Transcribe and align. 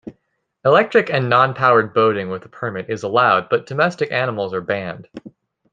Electric 0.65 1.11
and 1.11 1.29
non-powered 1.29 1.93
boating 1.93 2.31
with 2.31 2.43
a 2.43 2.49
permit 2.49 2.89
is 2.89 3.03
allowed, 3.03 3.49
but 3.49 3.67
domestic 3.67 4.11
animals 4.11 4.51
are 4.51 4.59
banned. 4.59 5.07